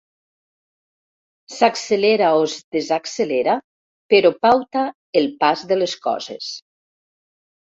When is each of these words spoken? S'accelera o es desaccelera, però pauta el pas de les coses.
S'accelera 1.55 2.29
o 2.37 2.39
es 2.45 2.55
desaccelera, 2.77 3.59
però 4.15 4.33
pauta 4.47 4.87
el 5.23 5.29
pas 5.45 5.63
de 5.75 5.79
les 5.83 5.95
coses. 6.09 6.51